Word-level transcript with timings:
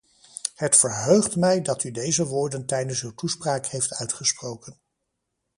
Het 0.55 0.77
verheugt 0.77 1.35
mij 1.35 1.61
dat 1.61 1.83
u 1.83 1.91
deze 1.91 2.25
woorden 2.25 2.65
tijdens 2.65 3.03
uw 3.03 3.13
toespraak 3.13 3.65
heeft 3.65 3.93
uitgesproken. 3.93 4.77